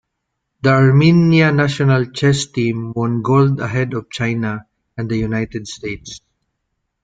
[0.63, 4.65] The Armenia national chess team won gold ahead of China
[4.97, 6.21] and the United States.